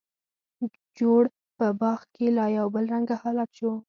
جوړ 0.99 1.21
په 1.57 1.65
باغ 1.79 1.99
کې 2.13 2.25
لا 2.37 2.45
یو 2.57 2.67
بل 2.75 2.83
رنګه 2.93 3.15
حالت 3.23 3.49
شو. 3.57 3.71